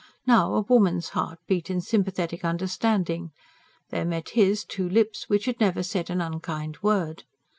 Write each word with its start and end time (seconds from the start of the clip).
Now, 0.25 0.55
a 0.55 0.61
woman's 0.61 1.09
heart 1.09 1.37
beat 1.47 1.69
in 1.69 1.79
sympathetic 1.79 2.43
understanding; 2.43 3.33
there 3.91 4.03
met 4.03 4.29
his, 4.29 4.65
two 4.65 4.89
lips 4.89 5.29
which 5.29 5.45
had 5.45 5.59
never 5.59 5.83
said 5.83 6.09
an 6.09 6.21
unkind 6.21 6.79
word. 6.81 7.23